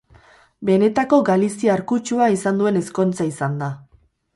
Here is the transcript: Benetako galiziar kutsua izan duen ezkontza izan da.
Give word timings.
Benetako 0.69 1.19
galiziar 1.29 1.85
kutsua 1.95 2.33
izan 2.41 2.61
duen 2.63 2.85
ezkontza 2.85 3.33
izan 3.35 3.65
da. 3.65 3.75